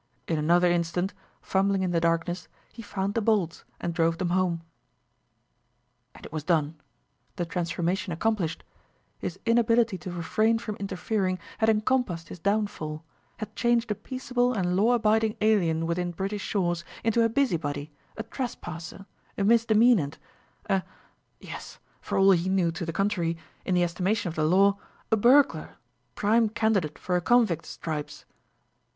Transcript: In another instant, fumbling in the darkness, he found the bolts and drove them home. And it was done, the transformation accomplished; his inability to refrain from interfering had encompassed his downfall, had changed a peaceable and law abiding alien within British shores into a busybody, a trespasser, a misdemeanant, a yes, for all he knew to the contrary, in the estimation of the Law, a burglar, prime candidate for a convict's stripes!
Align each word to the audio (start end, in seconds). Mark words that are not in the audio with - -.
In 0.27 0.39
another 0.39 0.65
instant, 0.67 1.13
fumbling 1.43 1.83
in 1.83 1.91
the 1.91 2.01
darkness, 2.01 2.47
he 2.73 2.81
found 2.81 3.13
the 3.13 3.21
bolts 3.21 3.65
and 3.79 3.93
drove 3.93 4.17
them 4.17 4.31
home. 4.31 4.61
And 6.15 6.25
it 6.25 6.31
was 6.33 6.43
done, 6.43 6.73
the 7.35 7.45
transformation 7.45 8.11
accomplished; 8.11 8.63
his 9.19 9.37
inability 9.45 9.99
to 9.99 10.11
refrain 10.11 10.57
from 10.57 10.75
interfering 10.77 11.37
had 11.59 11.69
encompassed 11.69 12.29
his 12.29 12.39
downfall, 12.39 13.03
had 13.37 13.55
changed 13.55 13.91
a 13.91 13.93
peaceable 13.93 14.53
and 14.53 14.75
law 14.75 14.93
abiding 14.93 15.37
alien 15.39 15.85
within 15.85 16.09
British 16.13 16.41
shores 16.41 16.83
into 17.03 17.21
a 17.21 17.29
busybody, 17.29 17.93
a 18.17 18.23
trespasser, 18.23 19.05
a 19.37 19.43
misdemeanant, 19.43 20.17
a 20.65 20.81
yes, 21.39 21.77
for 22.01 22.17
all 22.17 22.31
he 22.31 22.49
knew 22.49 22.71
to 22.71 22.87
the 22.87 22.91
contrary, 22.91 23.37
in 23.65 23.75
the 23.75 23.83
estimation 23.83 24.29
of 24.29 24.35
the 24.35 24.45
Law, 24.45 24.79
a 25.11 25.15
burglar, 25.15 25.77
prime 26.15 26.49
candidate 26.49 26.97
for 26.97 27.15
a 27.15 27.21
convict's 27.21 27.69
stripes! 27.69 28.25